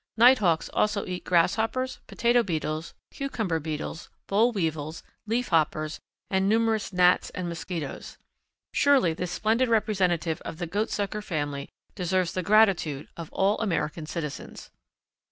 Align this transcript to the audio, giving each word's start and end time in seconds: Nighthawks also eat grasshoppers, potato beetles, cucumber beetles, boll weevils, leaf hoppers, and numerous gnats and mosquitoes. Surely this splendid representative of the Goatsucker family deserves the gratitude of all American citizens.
Nighthawks 0.17 0.67
also 0.69 1.05
eat 1.05 1.25
grasshoppers, 1.25 1.99
potato 2.07 2.41
beetles, 2.41 2.95
cucumber 3.11 3.59
beetles, 3.59 4.09
boll 4.25 4.51
weevils, 4.51 5.03
leaf 5.27 5.49
hoppers, 5.49 5.99
and 6.31 6.49
numerous 6.49 6.91
gnats 6.91 7.29
and 7.35 7.47
mosquitoes. 7.47 8.17
Surely 8.73 9.13
this 9.13 9.29
splendid 9.29 9.69
representative 9.69 10.41
of 10.41 10.57
the 10.57 10.65
Goatsucker 10.65 11.23
family 11.23 11.69
deserves 11.93 12.33
the 12.33 12.41
gratitude 12.41 13.09
of 13.15 13.29
all 13.31 13.59
American 13.59 14.07
citizens. 14.07 14.71